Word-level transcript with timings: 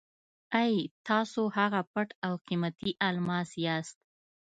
اې! 0.61 0.75
تاسو 1.07 1.41
هغه 1.57 1.81
پټ 1.93 2.09
او 2.25 2.33
قیمتي 2.47 2.91
الماس 3.07 3.49
یاست. 3.65 3.97